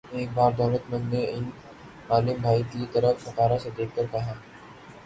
ایک 0.11 0.29
بار 0.35 0.51
دولت 0.51 0.89
مند 0.89 1.13
نے 1.13 1.21
عالم 2.09 2.41
بھائی 2.41 2.63
کی 2.71 2.85
طرف 2.93 3.27
حقارت 3.27 3.61
سے 3.61 3.69
دیکھ 3.77 3.95
کر 3.95 4.05
کہا 4.11 4.33